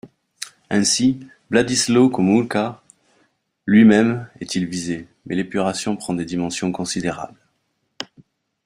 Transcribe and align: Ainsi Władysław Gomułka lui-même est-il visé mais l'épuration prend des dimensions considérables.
Ainsi 0.71 1.19
Władysław 1.51 2.09
Gomułka 2.11 2.81
lui-même 3.67 4.27
est-il 4.39 4.65
visé 4.65 5.07
mais 5.27 5.35
l'épuration 5.35 5.95
prend 5.95 6.15
des 6.15 6.25
dimensions 6.25 6.71
considérables. 6.71 7.37